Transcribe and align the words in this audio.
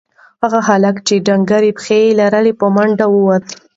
هغه 0.43 0.59
هلک 0.67 0.95
چې 1.07 1.15
ډنگرې 1.27 1.71
پښې 1.77 2.01
لري 2.19 2.53
په 2.59 2.65
منډه 2.75 3.05
ووت. 3.13 3.45